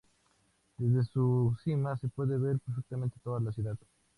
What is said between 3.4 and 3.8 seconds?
ciudad.